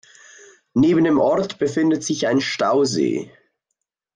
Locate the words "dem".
1.03-1.19